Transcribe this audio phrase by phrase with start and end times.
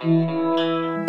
[0.00, 1.04] You're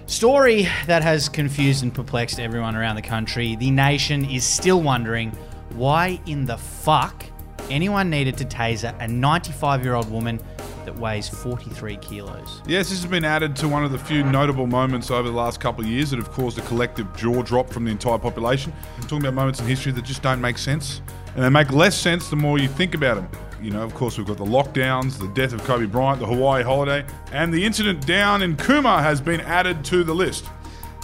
[0.05, 3.55] story that has confused and perplexed everyone around the country.
[3.55, 5.35] The nation is still wondering
[5.75, 7.25] why in the fuck
[7.69, 10.39] anyone needed to taser a 95 year old woman
[10.85, 12.61] that weighs 43 kilos.
[12.67, 15.59] Yes, this has been added to one of the few notable moments over the last
[15.59, 18.71] couple of years that have caused a collective jaw drop from the entire population.
[18.95, 21.01] I'm talking about moments in history that just don't make sense.
[21.33, 23.29] And they make less sense the more you think about them.
[23.61, 26.61] You know, of course, we've got the lockdowns, the death of Kobe Bryant, the Hawaii
[26.61, 30.45] holiday, and the incident down in Cooma has been added to the list.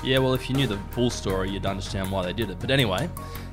[0.04, 2.60] Yeah, well, if you knew the full story, you'd understand why they did it.
[2.60, 3.08] But anyway,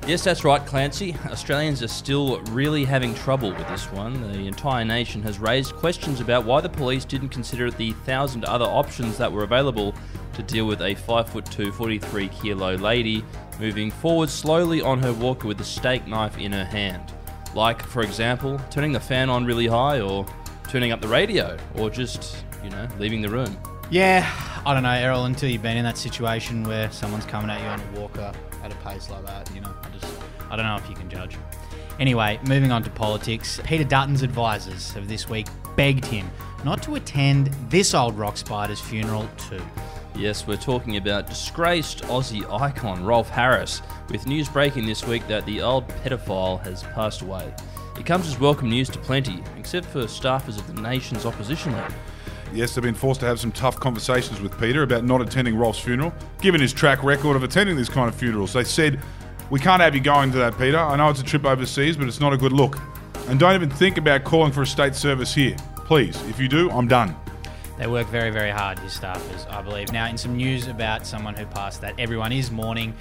[0.07, 1.15] yes, that's right, Clancy.
[1.27, 4.19] Australians are still really having trouble with this one.
[4.31, 8.65] The entire nation has raised questions about why the police didn't consider the thousand other
[8.65, 9.93] options that were available
[10.33, 13.23] to deal with a 5'2, 43 kilo lady
[13.59, 17.13] moving forward slowly on her walker with a steak knife in her hand.
[17.53, 20.25] Like, for example, turning the fan on really high, or
[20.67, 23.57] turning up the radio, or just, you know, leaving the room.
[23.89, 24.31] Yeah,
[24.65, 27.67] I don't know, Errol, until you've been in that situation where someone's coming at you
[27.67, 30.13] on a walker at a pace like that, you know, I just,
[30.51, 31.37] I don't know if you can judge.
[31.97, 33.61] Anyway, moving on to politics.
[33.63, 36.29] Peter Dutton's advisors have this week begged him
[36.65, 39.61] not to attend this old rock spider's funeral too.
[40.13, 45.45] Yes, we're talking about disgraced Aussie icon Rolf Harris, with news breaking this week that
[45.45, 47.53] the old pedophile has passed away.
[47.97, 51.93] It comes as welcome news to plenty, except for staffers of the nation's opposition leader.
[52.53, 55.79] Yes, they've been forced to have some tough conversations with Peter about not attending Rolf's
[55.79, 58.53] funeral, given his track record of attending these kind of funerals.
[58.53, 58.99] They said,
[59.49, 60.79] We can't have you going to that, Peter.
[60.79, 62.79] I know it's a trip overseas, but it's not a good look.
[63.27, 65.55] And don't even think about calling for a state service here.
[65.85, 67.15] Please, if you do, I'm done.
[67.77, 69.93] They work very, very hard, his staffers, I believe.
[69.93, 72.93] Now, in some news about someone who passed that everyone is mourning,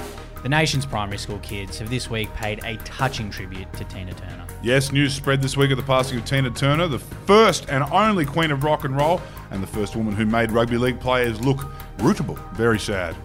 [0.43, 4.47] the nation's primary school kids have this week paid a touching tribute to Tina Turner.
[4.63, 8.25] Yes, news spread this week of the passing of Tina Turner, the first and only
[8.25, 11.59] queen of rock and roll, and the first woman who made rugby league players look
[11.99, 12.39] rootable.
[12.53, 13.17] Very sad.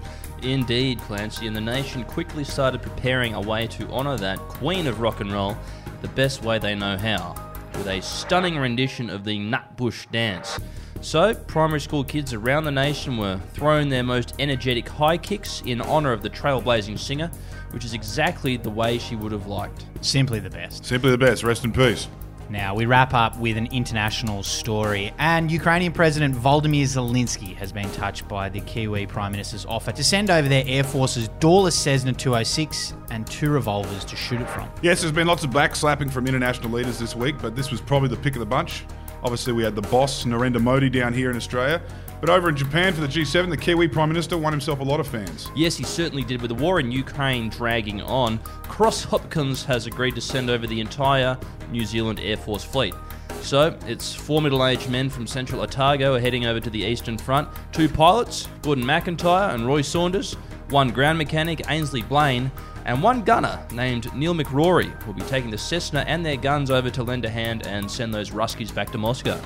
[0.41, 4.99] Indeed, Clancy, and the nation quickly started preparing a way to honour that queen of
[4.99, 5.57] rock and roll
[6.01, 7.35] the best way they know how,
[7.73, 10.59] with a stunning rendition of the Nutbush dance.
[11.03, 15.81] So, primary school kids around the nation were throwing their most energetic high kicks in
[15.81, 17.29] honour of the trailblazing singer,
[17.71, 19.85] which is exactly the way she would have liked.
[19.99, 20.85] Simply the best.
[20.85, 21.43] Simply the best.
[21.43, 22.07] Rest in peace.
[22.49, 27.91] Now, we wrap up with an international story, and Ukrainian President Volodymyr Zelensky has been
[27.91, 32.13] touched by the Kiwi Prime Minister's offer to send over their Air Force's doorless Cessna
[32.13, 34.71] 206 and two revolvers to shoot it from.
[34.81, 38.07] Yes, there's been lots of backslapping from international leaders this week, but this was probably
[38.07, 38.85] the pick of the bunch.
[39.23, 41.81] Obviously, we had the boss, Narendra Modi, down here in Australia.
[42.19, 44.99] But over in Japan for the G7, the Kiwi Prime Minister won himself a lot
[44.99, 45.49] of fans.
[45.55, 46.41] Yes, he certainly did.
[46.41, 50.79] With the war in Ukraine dragging on, Chris Hipkins has agreed to send over the
[50.79, 51.37] entire
[51.71, 52.93] New Zealand Air Force fleet.
[53.41, 57.17] So, it's four middle aged men from Central Otago are heading over to the Eastern
[57.17, 57.49] Front.
[57.73, 60.35] Two pilots, Gordon McIntyre and Roy Saunders,
[60.69, 62.51] one ground mechanic, Ainsley Blaine,
[62.85, 66.89] and one gunner named Neil McRory will be taking the Cessna and their guns over
[66.89, 69.39] to lend a hand and send those Ruskies back to Moscow.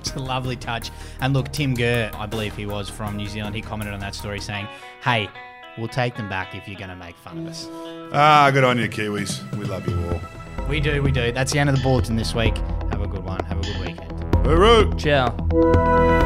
[0.00, 0.90] It's a lovely touch.
[1.20, 4.14] And look, Tim Gurr, I believe he was from New Zealand, he commented on that
[4.14, 4.66] story saying,
[5.02, 5.28] Hey,
[5.78, 7.68] we'll take them back if you're going to make fun of us.
[8.12, 9.56] Ah, good on you, Kiwis.
[9.56, 10.66] We love you all.
[10.68, 11.32] We do, we do.
[11.32, 12.56] That's the end of the bulletin this week.
[12.90, 13.44] Have a good one.
[13.44, 14.10] Have a good weekend.
[14.44, 14.98] Hooroo!
[14.98, 16.19] Ciao.